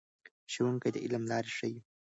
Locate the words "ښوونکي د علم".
0.53-1.23